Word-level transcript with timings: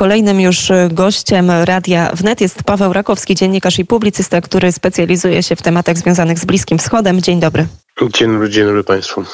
Kolejnym 0.00 0.40
już 0.40 0.72
gościem 0.90 1.50
Radia 1.50 2.10
Wnet 2.14 2.40
jest 2.40 2.62
Paweł 2.62 2.92
Rakowski, 2.92 3.34
dziennikarz 3.34 3.78
i 3.78 3.84
publicysta, 3.84 4.40
który 4.40 4.72
specjalizuje 4.72 5.42
się 5.42 5.56
w 5.56 5.62
tematach 5.62 5.98
związanych 5.98 6.38
z 6.38 6.44
Bliskim 6.44 6.78
Wschodem. 6.78 7.22
Dzień 7.22 7.40
dobry. 7.40 7.66
Dzień 8.12 8.32
dobry, 8.32 8.50
dzień 8.50 8.64
dobry 8.64 8.84
Państwu. 8.84 9.24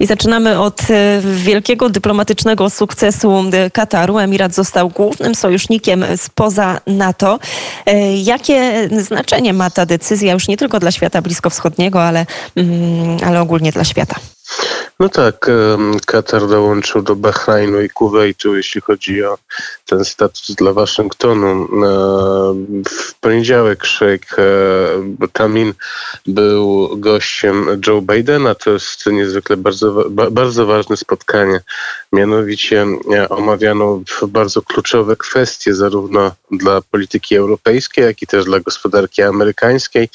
I 0.00 0.06
zaczynamy 0.06 0.60
od 0.60 0.80
e, 0.90 1.20
wielkiego 1.34 1.88
dyplomatycznego 1.88 2.70
sukcesu 2.70 3.44
e, 3.52 3.70
Kataru. 3.70 4.18
Emirat 4.18 4.54
został 4.54 4.88
głównym 4.88 5.34
sojusznikiem 5.34 6.04
spoza 6.16 6.80
NATO. 6.86 7.38
E, 7.86 8.16
jakie 8.16 8.88
znaczenie 8.98 9.52
ma 9.52 9.70
ta 9.70 9.86
decyzja 9.86 10.32
już 10.32 10.48
nie 10.48 10.56
tylko 10.56 10.80
dla 10.80 10.90
świata 10.90 11.22
bliskowschodniego, 11.22 12.02
ale, 12.02 12.26
mm, 12.56 13.16
ale 13.26 13.40
ogólnie 13.40 13.72
dla 13.72 13.84
świata? 13.84 14.16
No 15.00 15.08
tak, 15.08 15.50
Katar 16.06 16.48
dołączył 16.48 17.02
do 17.02 17.16
Bahrajnu 17.16 17.82
i 17.82 17.90
Kuwejtu, 17.90 18.56
jeśli 18.56 18.80
chodzi 18.80 19.24
o 19.24 19.38
ten 19.86 20.04
status 20.04 20.54
dla 20.54 20.72
Waszyngtonu. 20.72 21.68
W 22.88 23.14
poniedziałek 23.20 23.84
szejk 23.84 24.36
Tamin 25.32 25.74
był 26.26 26.90
gościem 26.96 27.66
Joe 27.86 28.02
Bidena. 28.02 28.54
To 28.54 28.70
jest 28.70 29.06
niezwykle 29.06 29.56
bardzo, 29.56 30.04
bardzo 30.10 30.66
ważne 30.66 30.96
spotkanie. 30.96 31.60
Mianowicie 32.12 32.86
e, 33.14 33.28
omawiano 33.28 34.02
bardzo 34.28 34.62
kluczowe 34.62 35.16
kwestie 35.16 35.74
zarówno 35.74 36.32
dla 36.50 36.80
polityki 36.82 37.36
europejskiej, 37.36 38.04
jak 38.04 38.22
i 38.22 38.26
też 38.26 38.44
dla 38.44 38.60
gospodarki 38.60 39.22
amerykańskiej, 39.22 40.08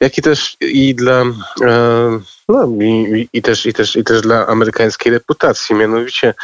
jak 0.00 0.18
i 0.18 0.22
też 0.22 0.56
i 0.60 0.94
dla 0.94 1.24
e, 1.62 2.20
no 2.48 2.68
i, 2.82 3.28
i, 3.32 3.42
też, 3.42 3.66
i, 3.66 3.72
też, 3.72 3.96
i 3.96 4.04
też 4.04 4.13
dla 4.20 4.46
amerykańskiej 4.46 5.12
reputacji. 5.12 5.74
Mianowicie 5.74 6.34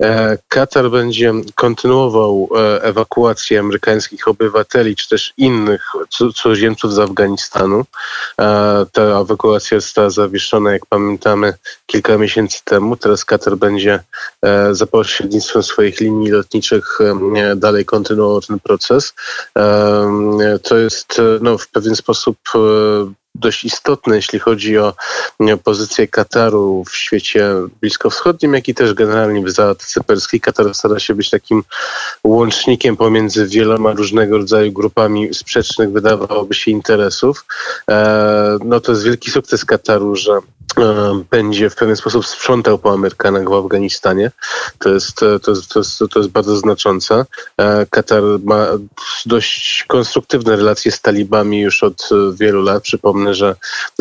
e, 0.00 0.38
Katar 0.48 0.90
będzie 0.90 1.32
kontynuował 1.54 2.48
e, 2.56 2.82
ewakuację 2.82 3.60
amerykańskich 3.60 4.28
obywateli, 4.28 4.96
czy 4.96 5.08
też 5.08 5.32
innych 5.36 5.92
cudzoziemców 6.08 6.94
z 6.94 6.98
Afganistanu. 6.98 7.84
E, 8.40 8.86
ta 8.92 9.02
ewakuacja 9.02 9.80
została 9.80 10.10
zawieszona, 10.10 10.72
jak 10.72 10.86
pamiętamy, 10.86 11.54
kilka 11.86 12.18
miesięcy 12.18 12.64
temu. 12.64 12.96
Teraz 12.96 13.24
Katar 13.24 13.56
będzie 13.56 14.00
za 14.70 14.86
pośrednictwem 14.86 15.62
swoich 15.62 16.00
linii 16.00 16.30
lotniczych 16.30 16.98
dalej 17.56 17.84
kontynuował 17.84 18.40
ten 18.40 18.60
proces. 18.60 19.14
To 20.62 20.76
jest 20.76 21.20
no, 21.40 21.58
w 21.58 21.68
pewien 21.68 21.96
sposób 21.96 22.36
dość 23.40 23.64
istotne, 23.64 24.16
jeśli 24.16 24.38
chodzi 24.38 24.78
o 24.78 24.94
pozycję 25.64 26.08
Kataru 26.08 26.84
w 26.84 26.96
świecie 26.96 27.54
bliskowschodnim, 27.80 28.54
jak 28.54 28.68
i 28.68 28.74
też 28.74 28.94
generalnie 28.94 29.42
w 29.42 29.50
Zatoce 29.50 30.00
Perskiej. 30.04 30.40
Katar 30.40 30.74
stara 30.74 30.98
się 30.98 31.14
być 31.14 31.30
takim 31.30 31.62
łącznikiem 32.24 32.96
pomiędzy 32.96 33.46
wieloma 33.46 33.92
różnego 33.92 34.38
rodzaju 34.38 34.72
grupami 34.72 35.34
sprzecznych, 35.34 35.92
wydawałoby 35.92 36.54
się, 36.54 36.70
interesów. 36.70 37.44
E, 37.90 38.58
no 38.64 38.80
to 38.80 38.92
jest 38.92 39.04
wielki 39.04 39.30
sukces 39.30 39.64
Kataru, 39.64 40.16
że 40.16 40.32
e, 40.32 41.22
będzie 41.30 41.70
w 41.70 41.76
pewien 41.76 41.96
sposób 41.96 42.26
sprzątał 42.26 42.78
po 42.78 42.92
Amerykanach 42.92 43.48
w 43.48 43.52
Afganistanie. 43.52 44.30
To 44.78 44.88
jest, 44.88 45.16
to 45.16 45.50
jest, 45.50 45.68
to 45.68 45.80
jest, 45.80 45.98
to 46.10 46.18
jest 46.18 46.30
bardzo 46.30 46.56
znaczące. 46.56 47.24
E, 47.56 47.86
Katar 47.86 48.22
ma 48.44 48.66
dość 49.26 49.84
konstruktywne 49.88 50.56
relacje 50.56 50.92
z 50.92 51.00
talibami 51.00 51.60
już 51.60 51.82
od 51.82 52.08
wielu 52.34 52.62
lat. 52.62 52.82
Przypomnę, 52.82 53.34
że 53.34 53.56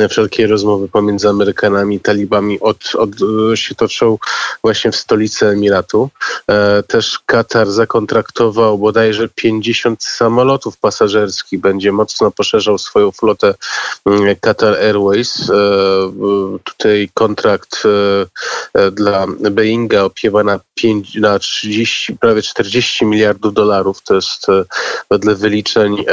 wszelkie 0.09 0.47
rozmowy 0.47 0.87
pomiędzy 0.87 1.29
Amerykanami 1.29 1.95
i 1.95 1.99
talibami 1.99 2.59
od, 2.59 2.95
od, 2.95 3.09
się 3.55 3.75
toczą 3.75 4.17
właśnie 4.63 4.91
w 4.91 4.95
stolicy 4.95 5.47
Emiratu. 5.47 6.09
E, 6.47 6.83
też 6.83 7.19
Katar 7.25 7.71
zakontraktował 7.71 8.77
bodajże 8.77 9.29
50 9.35 10.03
samolotów 10.03 10.77
pasażerskich, 10.77 11.59
będzie 11.59 11.91
mocno 11.91 12.31
poszerzał 12.31 12.77
swoją 12.77 13.11
flotę 13.11 13.53
mm, 14.05 14.35
Qatar 14.41 14.73
Airways. 14.73 15.49
E, 15.49 15.53
tutaj 16.63 17.09
kontrakt 17.13 17.83
e, 18.75 18.91
dla 18.91 19.27
Boeinga 19.51 20.03
opiewa 20.03 20.43
na, 20.43 20.59
5, 20.75 21.15
na 21.15 21.39
30, 21.39 22.17
prawie 22.17 22.41
40 22.41 23.05
miliardów 23.05 23.53
dolarów. 23.53 24.01
To 24.01 24.15
jest 24.15 24.47
wedle 25.11 25.35
wyliczeń 25.35 26.05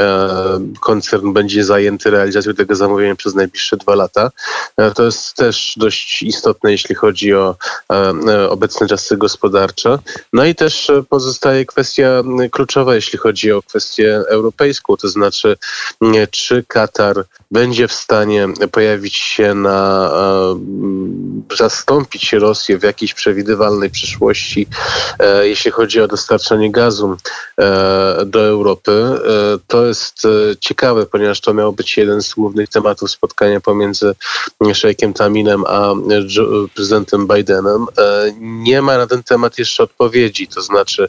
koncern 0.81 1.33
będzie 1.33 1.65
zajęty 1.65 2.11
realizacją 2.11 2.55
tego 2.55 2.75
zamówienia 2.75 3.17
przez 3.17 3.34
najbliższe 3.34 3.77
dwa 3.77 3.95
lata. 3.95 4.31
E, 4.77 4.91
to 4.91 5.05
jest 5.05 5.34
też 5.34 5.75
dość 5.77 6.23
istotne, 6.23 6.73
jeśli 6.73 6.95
chodzi 6.95 7.34
o 7.34 7.57
e, 7.93 7.95
e, 8.29 8.51
obecne 8.51 8.87
czasy 8.89 9.17
gospodarcze. 9.17 9.99
No 10.33 10.45
i 10.45 10.55
też 10.55 10.93
pozostaje 11.09 11.67
kwestia 11.67 12.23
kluczowa, 12.51 12.95
jeśli 12.95 13.19
chodzi 13.19 13.53
o 13.53 13.62
kwestię 13.62 14.23
europejską, 14.29 14.97
to 14.97 15.09
znaczy 15.09 15.57
czy 16.31 16.65
Katar 16.69 17.25
będzie 17.51 17.89
w 17.89 17.93
stanie 17.93 18.49
pojawić 18.73 19.17
się 19.17 19.55
na, 19.55 20.11
zastąpić 21.56 22.33
Rosję 22.33 22.78
w 22.78 22.83
jakiejś 22.83 23.15
przewidywalnej 23.15 23.91
przyszłości, 23.91 24.67
jeśli 25.43 25.71
chodzi 25.71 26.00
o 26.00 26.09
dostarczanie 26.09 26.72
gazu 26.72 27.17
do 28.27 28.47
Europy. 28.47 29.19
To 29.66 29.87
jest 29.87 30.22
ciekawe, 30.61 31.06
ponieważ 31.06 31.41
to 31.41 31.55
miał 31.55 31.72
być 31.72 31.97
jeden 31.97 32.22
z 32.22 32.34
głównych 32.34 32.69
tematów 32.69 33.11
spotkania 33.11 33.61
pomiędzy 33.61 34.15
szejkiem 34.75 35.12
Taminem 35.12 35.65
a 35.66 35.95
prezydentem 36.75 37.27
Bidenem. 37.27 37.87
E, 37.99 38.33
nie 38.41 38.83
ma 38.83 38.99
na 38.99 39.06
ten 39.06 39.22
temat 39.22 39.59
jeszcze 39.59 39.83
odpowiedzi, 39.83 40.49
to 40.49 40.62
znaczy 40.62 41.09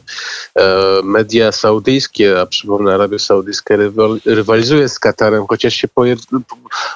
e, 0.54 1.00
media 1.02 1.52
saudyjskie, 1.52 2.40
a 2.40 2.46
przypomnę 2.46 2.94
Arabia 2.94 3.18
Saudyjska 3.18 3.74
rywalizuje 4.24 4.88
z 4.88 4.98
Katarem, 4.98 5.46
chociaż 5.46 5.74
się 5.74 5.88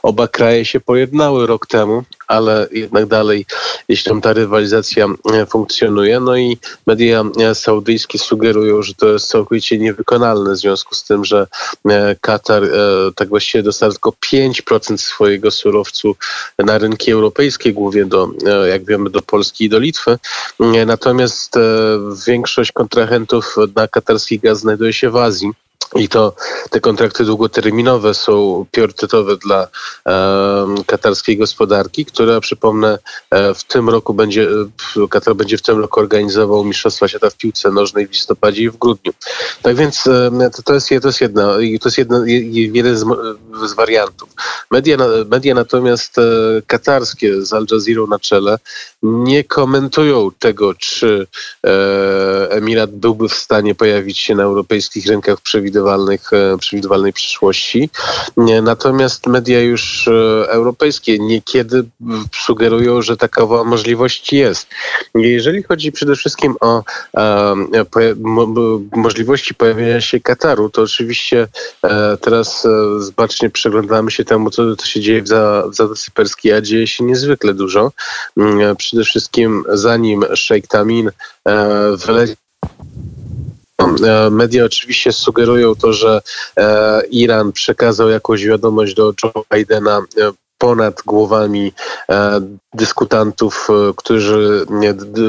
oba 0.02 0.28
kraje 0.28 0.64
się 0.64 0.80
pojednały 0.80 1.46
rok 1.46 1.66
temu, 1.66 2.04
ale 2.32 2.66
jednak 2.72 3.06
dalej 3.06 3.46
jeśli 3.88 4.08
tam 4.10 4.20
ta 4.20 4.32
rywalizacja 4.32 5.06
e, 5.06 5.46
funkcjonuje. 5.46 6.20
No 6.20 6.36
i 6.36 6.58
media 6.86 7.24
saudyjskie 7.54 8.18
sugerują, 8.18 8.82
że 8.82 8.94
to 8.94 9.08
jest 9.08 9.28
całkowicie 9.28 9.78
niewykonalne 9.78 10.52
w 10.52 10.56
związku 10.56 10.94
z 10.94 11.04
tym, 11.04 11.24
że 11.24 11.46
Katar 12.20 12.62
tak 13.14 13.28
właściwie 13.28 13.62
dostał 13.62 13.90
tylko 13.90 14.12
5% 14.32 14.96
swojego 14.96 15.50
surowcu 15.50 16.16
na 16.58 16.78
rynki 16.78 17.12
europejskie, 17.12 17.72
głównie 17.72 18.04
do, 18.04 18.30
e, 18.46 18.68
jak 18.68 18.84
wiemy, 18.84 19.10
do 19.10 19.22
Polski 19.22 19.64
i 19.64 19.68
do 19.68 19.78
Litwy. 19.78 20.18
E, 20.60 20.86
natomiast 20.86 21.56
e, 21.56 21.60
większość 22.26 22.72
kontrahentów 22.72 23.56
na 23.76 23.88
katarski 23.88 24.38
gaz 24.38 24.58
znajduje 24.58 24.92
się 24.92 25.10
w 25.10 25.16
Azji. 25.16 25.50
I 25.94 26.08
to 26.08 26.34
te 26.70 26.80
kontrakty 26.80 27.24
długoterminowe 27.24 28.14
są 28.14 28.66
priorytetowe 28.70 29.36
dla 29.36 29.68
e, 30.06 30.66
katarskiej 30.86 31.36
gospodarki, 31.36 32.04
która 32.04 32.40
przypomnę 32.40 32.98
e, 33.30 33.54
w 33.54 33.64
tym 33.64 33.88
roku 33.88 34.14
będzie, 34.14 34.48
Katar 35.10 35.34
będzie 35.34 35.58
w 35.58 35.62
tym 35.62 35.80
roku 35.80 36.00
organizował 36.00 36.64
Mistrzostwa 36.64 37.08
Świata 37.08 37.30
w 37.30 37.36
piłce 37.36 37.70
nożnej 37.70 38.06
w 38.06 38.12
listopadzie 38.12 38.62
i 38.62 38.70
w 38.70 38.76
grudniu. 38.76 39.12
Tak 39.62 39.76
więc 39.76 40.06
e, 40.06 40.50
to, 40.56 40.62
to, 40.62 40.74
jest, 40.74 40.88
to 41.02 41.08
jest 41.08 41.20
jedna, 41.20 41.54
to 41.80 41.88
jest 41.88 41.98
jedna, 41.98 42.24
jeden 42.26 42.96
z, 42.96 43.04
z 43.66 43.74
wariantów. 43.74 44.28
Media, 44.70 44.96
media 45.30 45.54
natomiast 45.54 46.18
e, 46.18 46.22
katarskie 46.66 47.42
z 47.42 47.52
Al 47.52 47.66
Jazeera 47.70 48.06
na 48.08 48.18
czele 48.18 48.58
nie 49.02 49.44
komentują 49.44 50.30
tego, 50.38 50.74
czy 50.74 51.26
e, 51.66 52.50
Emirat 52.50 52.90
byłby 52.90 53.28
w 53.28 53.34
stanie 53.34 53.74
pojawić 53.74 54.18
się 54.18 54.34
na 54.34 54.42
europejskich 54.42 55.06
rynkach 55.06 55.38
w 55.38 55.42
przewidywalnych, 55.72 56.32
e, 56.32 56.58
przewidywalnej 56.58 57.12
przyszłości. 57.12 57.90
Natomiast 58.62 59.26
media 59.26 59.60
już 59.60 60.08
e, 60.08 60.12
europejskie 60.50 61.18
niekiedy 61.18 61.84
sugerują, 62.34 63.02
że 63.02 63.16
taka 63.16 63.46
możliwość 63.46 64.32
jest. 64.32 64.66
Jeżeli 65.14 65.62
chodzi 65.62 65.92
przede 65.92 66.16
wszystkim 66.16 66.54
o 66.60 66.82
możliwości 68.96 69.54
pojawienia 69.54 70.00
się 70.00 70.20
Kataru, 70.20 70.70
to 70.70 70.82
oczywiście 70.82 71.48
teraz 72.20 72.66
zbacznie 72.98 73.50
przeglądamy 73.50 74.10
się 74.10 74.24
temu, 74.24 74.50
co, 74.50 74.76
się 74.84 75.00
dzieje 75.00 75.22
w, 75.22 75.26
Zatoce 75.74 76.10
Perskiej, 76.14 76.52
a 76.52 76.60
dzieje 76.60 76.86
się 76.86 77.04
niezwykle 77.04 77.54
dużo. 77.54 77.92
Przede 78.78 79.04
wszystkim 79.04 79.64
zanim 79.68 80.24
Sheikh 80.34 80.68
Tamin 80.68 81.10
wyleciał 82.06 82.36
E, 82.36 82.41
media 84.30 84.64
oczywiście 84.64 85.12
sugerują 85.12 85.74
to, 85.74 85.92
że 85.92 86.22
e, 86.56 87.02
Iran 87.10 87.52
przekazał 87.52 88.10
jakąś 88.10 88.44
wiadomość 88.44 88.94
do 88.94 89.12
Joe 89.24 89.44
Bidena 89.54 89.98
e, 89.98 90.32
ponad 90.62 91.02
głowami 91.06 91.72
dyskutantów, 92.74 93.68
którzy 93.96 94.66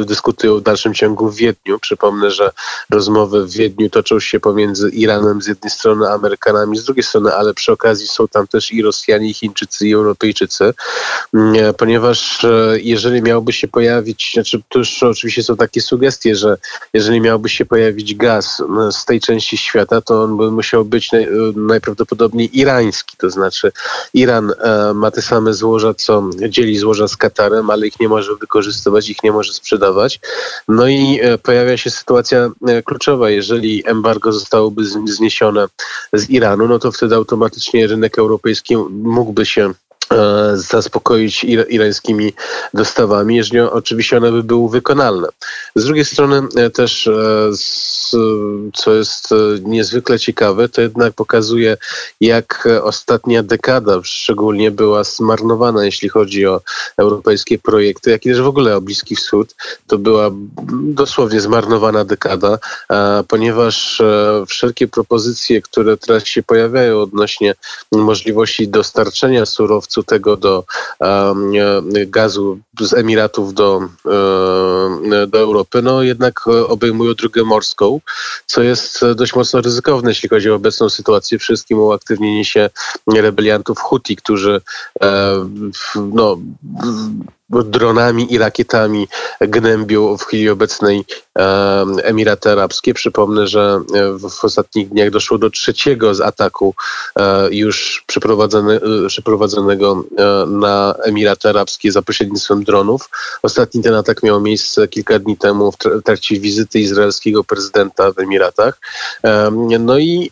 dyskutują 0.06 0.58
w 0.58 0.62
dalszym 0.62 0.94
ciągu 0.94 1.30
w 1.30 1.36
Wiedniu. 1.36 1.80
Przypomnę, 1.80 2.32
że 2.32 2.52
rozmowy 2.90 3.46
w 3.46 3.52
Wiedniu 3.52 3.90
toczą 3.90 4.20
się 4.20 4.40
pomiędzy 4.40 4.90
Iranem 4.90 5.42
z 5.42 5.48
jednej 5.48 5.72
strony, 5.72 6.10
Amerykanami 6.10 6.78
z 6.78 6.84
drugiej 6.84 7.04
strony, 7.04 7.34
ale 7.34 7.54
przy 7.54 7.72
okazji 7.72 8.08
są 8.08 8.28
tam 8.28 8.48
też 8.48 8.72
i 8.72 8.82
Rosjanie, 8.82 9.30
i 9.30 9.34
Chińczycy, 9.34 9.88
i 9.88 9.94
Europejczycy, 9.94 10.74
mm, 11.34 11.74
ponieważ 11.74 12.46
jeżeli 12.78 13.22
miałby 13.22 13.54
się 13.54 13.68
pojawić, 13.68 14.32
znaczy 14.34 14.62
to 14.70 14.80
już 14.80 15.04
oczywiście 15.04 15.44
są 15.44 15.56
takie 15.56 15.82
sugestie, 15.82 16.36
że 16.36 16.58
jeżeli 16.94 17.22
miałby 17.22 17.50
się 17.50 17.66
pojawić 17.66 18.16
gaz 18.16 18.64
z 18.92 19.06
tej 19.06 19.20
części 19.20 19.58
świata, 19.58 20.02
to 20.02 20.24
on 20.24 20.38
by 20.38 20.52
musiał 20.52 20.86
być 20.86 21.12
najprawdopodobniej 21.56 22.60
irański, 22.60 23.18
to 23.18 23.30
znaczy 23.30 23.72
Iran 24.14 24.52
e, 24.52 24.94
ma 24.94 25.12
te 25.12 25.23
same 25.24 25.54
złoża, 25.54 25.94
co 25.94 26.30
dzieli 26.50 26.78
złoża 26.78 27.08
z 27.08 27.18
Katarem, 27.18 27.70
ale 27.70 27.88
ich 27.88 28.00
nie 28.00 28.10
może 28.10 28.36
wykorzystywać, 28.36 29.10
ich 29.10 29.24
nie 29.24 29.32
może 29.32 29.54
sprzedawać. 29.54 30.20
No 30.68 30.88
i 30.88 31.20
e, 31.22 31.38
pojawia 31.38 31.78
się 31.78 31.90
sytuacja 31.90 32.52
e, 32.68 32.84
kluczowa. 32.84 33.30
Jeżeli 33.30 33.84
embargo 33.86 34.32
zostałoby 34.32 34.86
zniesione 35.06 35.68
z 36.14 36.30
Iranu, 36.30 36.68
no 36.68 36.80
to 36.80 36.92
wtedy 36.92 37.16
automatycznie 37.16 37.88
rynek 37.88 38.20
europejski 38.20 38.78
mógłby 38.90 39.46
się 39.46 39.74
zaspokoić 40.54 41.44
irańskimi 41.44 42.34
dostawami, 42.74 43.36
jeżeli 43.36 43.60
oczywiście 43.60 44.18
one 44.18 44.32
by 44.32 44.44
były 44.44 44.70
wykonalne. 44.70 45.28
Z 45.76 45.86
drugiej 45.86 46.06
strony 46.06 46.42
e, 46.56 46.70
też, 46.70 47.08
e, 47.08 47.52
co 48.74 48.94
jest 48.94 49.30
niezwykle 49.62 50.20
ciekawe, 50.20 50.70
to 50.70 50.82
jednak 50.82 51.14
pokazuje, 51.14 51.78
jak 52.22 52.68
ostatnia 52.82 53.44
dekada 53.44 54.00
szczególnie 54.04 54.72
była 54.72 55.04
zmarnowana, 55.04 55.86
jeśli 55.86 56.10
chodzi 56.10 56.48
o 56.48 56.62
europejskie 56.98 57.60
projekty, 57.60 58.12
jak 58.12 58.26
i 58.26 58.30
też 58.30 58.42
w 58.42 58.48
ogóle 58.48 58.76
o 58.76 58.82
Bliski 58.82 59.16
Wschód. 59.16 59.56
To 59.88 59.98
była 59.98 60.32
dosłownie 60.74 61.42
zmarnowana 61.42 62.06
dekada, 62.06 62.58
ponieważ 63.28 64.02
wszelkie 64.48 64.88
propozycje, 64.88 65.62
które 65.62 65.98
teraz 65.98 66.26
się 66.26 66.44
pojawiają 66.44 67.02
odnośnie 67.02 67.56
możliwości 67.92 68.68
dostarczenia 68.68 69.46
surowców 69.46 70.03
tego 70.04 70.38
do 70.38 70.64
gazu 72.08 72.60
z 72.80 72.94
Emiratów 72.94 73.54
do, 73.54 73.82
do 75.28 75.40
Europy, 75.40 75.82
no 75.82 76.04
jednak 76.04 76.48
obejmują 76.48 77.14
drogę 77.14 77.44
morską, 77.44 78.00
co 78.46 78.64
jest 78.64 79.00
dość 79.16 79.36
mocno 79.36 79.62
ryzykowne, 79.62 80.12
jeśli 80.12 80.30
chodzi 80.30 80.52
o 80.52 80.56
obecną 80.56 80.90
sytuację. 80.90 81.40
Wszystkim 81.40 81.80
uaktywnienie 81.80 82.46
się 82.46 82.70
rebeliantów 83.08 83.80
Huti, 83.80 84.16
którzy 84.16 84.62
e, 85.04 85.50
no, 85.96 86.38
dronami 87.50 88.34
i 88.34 88.38
rakietami 88.38 89.08
gnębią 89.42 90.18
w 90.18 90.24
chwili 90.24 90.50
obecnej 90.50 91.06
Emiraty 92.04 92.52
Arabskie. 92.52 92.94
Przypomnę, 92.94 93.48
że 93.48 93.82
e, 93.94 94.20
w 94.20 94.44
ostatnich 94.44 94.90
dniach 94.90 95.10
doszło 95.10 95.38
do 95.38 95.50
trzeciego 95.50 96.16
z 96.16 96.22
ataku 96.22 96.76
e, 97.16 97.56
już 97.56 98.04
przeprowadzone, 98.08 98.76
e, 98.76 99.08
przeprowadzonego 99.08 100.04
na 100.48 100.96
Emiraty 101.04 101.50
Arabskie 101.50 101.92
za 101.92 102.02
pośrednictwem 102.02 102.64
dronów. 102.64 103.10
Ostatni 103.44 103.84
ten 103.84 103.94
atak 103.94 104.24
miał 104.24 104.42
miejsce 104.42 104.88
kilka 104.88 105.20
dni 105.20 105.38
temu 105.38 105.72
w 105.72 106.04
trakcie 106.04 106.40
wizyty 106.40 106.80
izraelskiego 106.80 107.44
prezydenta 107.44 108.12
w 108.12 108.20
Emiratach. 108.20 108.80
No 109.80 109.98
i 109.98 110.32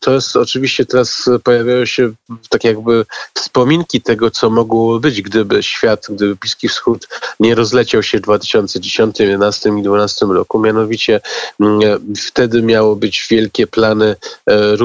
to 0.00 0.12
jest 0.12 0.36
oczywiście 0.36 0.86
teraz 0.86 1.30
pojawiają 1.44 1.84
się 1.84 2.12
tak 2.48 2.64
jakby 2.64 3.06
wspominki 3.34 4.00
tego, 4.00 4.30
co 4.30 4.50
mogło 4.50 5.00
być, 5.00 5.22
gdyby 5.22 5.62
świat, 5.62 6.06
gdyby 6.08 6.36
Bliski 6.44 6.68
Wschód 6.68 7.08
nie 7.40 7.54
rozleciał 7.54 8.02
się 8.02 8.18
w 8.18 8.20
2010, 8.20 9.16
2011 9.16 9.68
i 9.68 9.82
2012 9.82 10.26
roku. 10.26 10.58
Mianowicie 10.58 11.20
mm, 11.60 11.80
wtedy 12.16 12.62
miało 12.62 12.96
być 12.96 13.26
wielkie 13.30 13.66
plany 13.66 14.16
e, 14.50 14.52
e, 14.52 14.76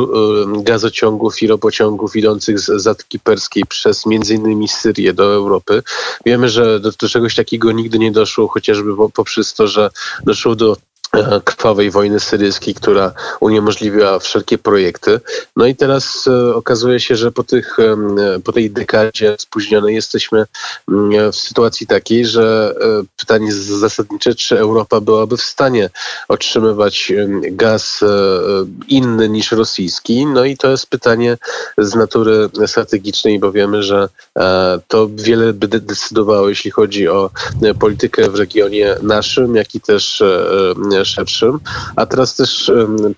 gazociągów 0.64 1.42
i 1.42 1.48
ropociągów 1.48 2.16
idących 2.16 2.60
z 2.60 2.82
Zatoki 2.82 3.20
Perskiej 3.20 3.66
przez 3.66 4.06
innymi 4.06 4.68
Syrię 4.68 5.14
do 5.14 5.34
Europy. 5.34 5.84
Wiemy, 6.26 6.50
że 6.50 6.80
do, 6.80 6.92
do 6.92 7.10
czegoś 7.10 7.36
takiego 7.36 7.72
nigdy 7.72 8.00
nie 8.00 8.12
doszło, 8.12 8.48
chociażby 8.48 8.92
poprzez 9.14 9.54
to, 9.54 9.68
że 9.68 9.90
doszło 10.26 10.56
do 10.56 10.76
E, 10.76 10.89
krwawej 11.44 11.92
wojny 11.92 12.20
syryjskiej, 12.20 12.74
która 12.74 13.14
uniemożliwiła 13.40 14.20
wszelkie 14.20 14.58
projekty. 14.58 15.20
No 15.56 15.66
i 15.66 15.76
teraz 15.76 16.28
e, 16.28 16.56
okazuje 16.56 17.00
się, 17.00 17.16
że 17.16 17.32
po, 17.32 17.44
tych, 17.44 17.78
po 18.44 18.52
tej 18.52 18.72
dekadzie 18.72 19.36
spóźnionej 19.40 19.96
jesteśmy 19.96 20.46
mm, 20.90 21.32
w 21.32 21.36
sytuacji 21.36 21.88
takiej, 21.88 22.26
że 22.26 22.76
e, 22.82 23.04
pytanie 23.18 23.54
zasadnicze, 23.54 24.36
czy 24.36 24.60
Europa 24.60 25.02
byłaby 25.02 25.38
w 25.38 25.42
stanie 25.42 25.90
otrzymywać 26.28 27.14
gaz 27.52 28.04
inny 28.88 29.30
niż 29.30 29.52
rosyjski. 29.52 30.26
No 30.26 30.46
i 30.46 30.58
to 30.58 30.72
jest 30.72 30.88
pytanie 30.88 31.38
z 31.78 31.96
natury 31.96 32.50
strategicznej, 32.66 33.40
bo 33.40 33.52
wiemy, 33.52 33.84
że 33.84 34.10
to 34.88 35.10
wiele 35.14 35.54
by 35.54 35.68
decydowało, 35.68 36.50
jeśli 36.50 36.72
chodzi 36.72 37.08
o 37.08 37.30
politykę 37.80 38.30
w 38.30 38.36
regionie 38.36 38.96
naszym, 39.02 39.56
jak 39.56 39.76
i 39.76 39.82
też 39.82 40.24
szerszym. 41.06 41.60
A 41.96 42.06
teraz 42.06 42.36
też 42.36 42.72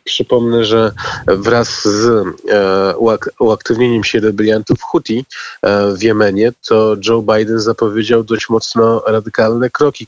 przypomnę, 0.03 0.65
że 0.65 0.91
wraz 1.27 1.83
z 1.83 2.27
e, 2.49 2.95
uaktywnieniem 3.39 4.03
się 4.03 4.19
rebeliantów 4.19 4.81
Houthi 4.81 5.25
e, 5.61 5.93
w 5.93 6.03
Jemenie, 6.03 6.51
to 6.67 6.95
Joe 7.07 7.21
Biden 7.21 7.59
zapowiedział 7.59 8.23
dość 8.23 8.49
mocno 8.49 9.03
radykalne 9.07 9.69
kroki 9.69 10.07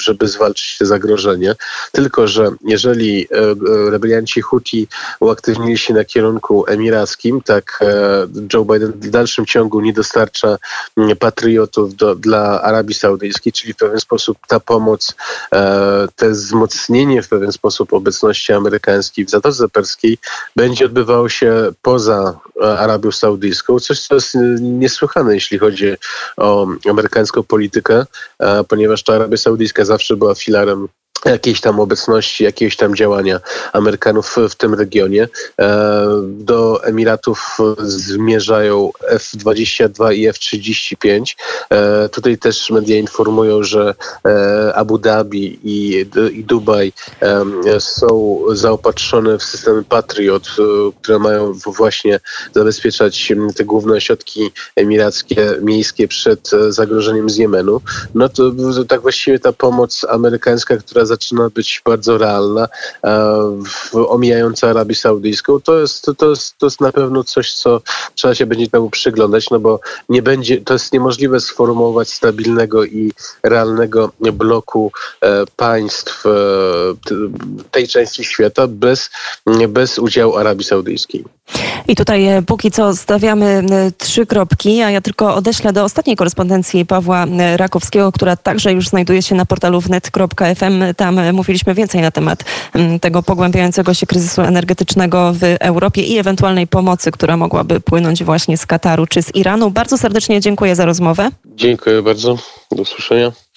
żeby 0.00 0.28
zwalczyć 0.28 0.78
te 0.78 0.86
zagrożenie. 0.86 1.54
Tylko, 1.92 2.28
że 2.28 2.50
jeżeli 2.64 3.24
e, 3.24 3.90
rebelianci 3.90 4.42
Houthi 4.42 4.88
uaktywnili 5.20 5.78
się 5.78 5.94
na 5.94 6.04
kierunku 6.04 6.64
emirackim, 6.68 7.40
tak 7.40 7.80
Joe 8.54 8.64
Biden 8.64 8.92
w 8.92 9.10
dalszym 9.10 9.46
ciągu 9.46 9.80
nie 9.80 9.92
dostarcza 9.92 10.58
patriotów 11.18 11.94
do, 11.94 12.14
dla 12.14 12.62
Arabii 12.62 12.94
Saudyjskiej, 12.94 13.52
czyli 13.52 13.72
w 13.72 13.76
pewien 13.76 14.00
sposób 14.00 14.38
ta 14.48 14.60
pomoc, 14.60 15.14
te 16.16 16.30
wzmocnienie 16.30 16.91
wzmocnienie 16.92 17.22
w 17.22 17.28
pewien 17.28 17.52
sposób 17.52 17.92
obecności 17.92 18.52
amerykańskiej 18.52 19.24
w 19.24 19.30
Zatoce 19.30 19.68
Perskiej 19.68 20.18
będzie 20.56 20.86
odbywało 20.86 21.28
się 21.28 21.72
poza 21.82 22.38
e, 22.62 22.78
Arabią 22.78 23.12
Saudyjską, 23.12 23.80
coś 23.80 24.00
co 24.00 24.14
jest 24.14 24.34
niesłychane, 24.60 25.34
jeśli 25.34 25.58
chodzi 25.58 25.94
o 26.36 26.66
amerykańską 26.90 27.42
politykę, 27.42 28.06
e, 28.38 28.64
ponieważ 28.64 29.02
ta 29.02 29.14
Arabia 29.14 29.36
Saudyjska 29.36 29.84
zawsze 29.84 30.16
była 30.16 30.34
filarem 30.34 30.88
jakiejś 31.24 31.60
tam 31.60 31.80
obecności, 31.80 32.44
jakiegoś 32.44 32.76
tam 32.76 32.94
działania 32.94 33.40
Amerykanów 33.72 34.36
w 34.50 34.54
tym 34.54 34.74
regionie. 34.74 35.28
E, 35.60 36.06
do 36.24 36.84
Emiratów 36.84 37.58
zmierzają 37.82 38.90
F-22 39.08 40.14
i 40.14 40.26
F-35. 40.26 41.34
E, 41.70 42.08
tutaj 42.08 42.38
też 42.38 42.70
media 42.70 42.96
informują, 42.96 43.62
że 43.62 43.94
e, 44.26 44.74
Abu 44.74 44.98
Dhabi 44.98 45.60
i, 45.64 46.06
i 46.32 46.44
Dubaj 46.44 46.92
są 47.78 48.38
zaopatrzone 48.52 49.38
w 49.38 49.42
systemy 49.42 49.84
Patriot, 49.84 50.48
które 51.02 51.18
mają 51.18 51.52
właśnie 51.52 52.20
zabezpieczać 52.54 53.32
te 53.56 53.64
główne 53.64 53.94
ośrodki 53.94 54.50
emirackie, 54.76 55.54
miejskie 55.62 56.08
przed 56.08 56.50
zagrożeniem 56.68 57.30
z 57.30 57.36
Jemenu. 57.36 57.80
No 58.14 58.28
to 58.28 58.52
tak 58.88 59.00
właściwie 59.02 59.38
ta 59.38 59.52
pomoc 59.52 60.06
amerykańska, 60.08 60.76
która 60.76 61.04
zaczyna 61.12 61.50
być 61.50 61.82
bardzo 61.84 62.18
realna, 62.18 62.68
e, 63.04 64.08
omijająca 64.08 64.70
Arabię 64.70 64.94
Saudyjską, 64.94 65.60
to 65.60 65.80
jest, 65.80 66.10
to, 66.18 66.30
jest, 66.30 66.58
to 66.58 66.66
jest 66.66 66.80
na 66.80 66.92
pewno 66.92 67.24
coś, 67.24 67.54
co 67.54 67.80
trzeba 68.14 68.34
się 68.34 68.46
będzie 68.46 68.68
temu 68.68 68.90
przyglądać, 68.90 69.50
no 69.50 69.58
bo 69.60 69.80
nie 70.08 70.22
będzie, 70.22 70.60
to 70.60 70.72
jest 70.72 70.92
niemożliwe 70.92 71.40
sformułować 71.40 72.08
stabilnego 72.08 72.84
i 72.84 73.12
realnego 73.42 74.12
bloku 74.20 74.92
e, 75.20 75.44
państw 75.56 76.26
e, 76.26 76.30
tej 77.70 77.88
części 77.88 78.24
świata 78.24 78.66
bez, 78.66 79.10
bez 79.68 79.98
udziału 79.98 80.36
Arabii 80.36 80.64
Saudyjskiej. 80.64 81.24
I 81.88 81.96
tutaj 81.96 82.26
póki 82.46 82.70
co 82.70 82.96
stawiamy 82.96 83.62
trzy 83.98 84.26
kropki, 84.26 84.82
a 84.82 84.90
ja 84.90 85.00
tylko 85.00 85.34
odeślę 85.34 85.72
do 85.72 85.84
ostatniej 85.84 86.16
korespondencji 86.16 86.86
Pawła 86.86 87.26
Rakowskiego, 87.56 88.12
która 88.12 88.36
także 88.36 88.72
już 88.72 88.88
znajduje 88.88 89.22
się 89.22 89.34
na 89.34 89.46
portalu 89.46 89.80
wnet.fm. 89.80 90.84
Tam 90.96 91.34
mówiliśmy 91.34 91.74
więcej 91.74 92.00
na 92.00 92.10
temat 92.10 92.44
tego 93.00 93.22
pogłębiającego 93.22 93.94
się 93.94 94.06
kryzysu 94.06 94.42
energetycznego 94.42 95.32
w 95.32 95.42
Europie 95.60 96.02
i 96.02 96.18
ewentualnej 96.18 96.66
pomocy, 96.66 97.10
która 97.10 97.36
mogłaby 97.36 97.80
płynąć 97.80 98.24
właśnie 98.24 98.58
z 98.58 98.66
Kataru 98.66 99.06
czy 99.06 99.22
z 99.22 99.34
Iranu. 99.34 99.70
Bardzo 99.70 99.98
serdecznie 99.98 100.40
dziękuję 100.40 100.76
za 100.76 100.84
rozmowę. 100.84 101.30
Dziękuję 101.46 102.02
bardzo. 102.02 102.38
Do 102.72 102.82
usłyszenia. 102.82 103.32